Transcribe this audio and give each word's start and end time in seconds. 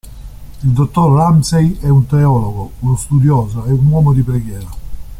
Il 0.63 0.71
dottor 0.71 1.13
Ramsey 1.15 1.77
è 1.79 1.87
un 1.87 2.07
teologo, 2.07 2.71
uno 2.79 2.95
studioso 2.95 3.65
e 3.65 3.71
un 3.73 3.85
uomo 3.85 4.13
di 4.13 4.23
preghiera. 4.23 4.69